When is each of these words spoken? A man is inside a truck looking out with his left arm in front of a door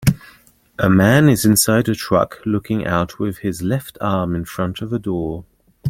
A 0.79 0.89
man 0.89 1.29
is 1.29 1.45
inside 1.45 1.87
a 1.87 1.93
truck 1.93 2.39
looking 2.43 2.87
out 2.87 3.19
with 3.19 3.37
his 3.37 3.61
left 3.61 3.99
arm 4.01 4.33
in 4.33 4.45
front 4.45 4.81
of 4.81 4.91
a 4.91 4.97
door 4.97 5.45